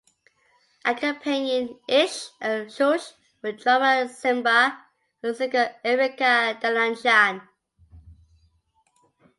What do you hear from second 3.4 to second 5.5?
were drummer Ziemba and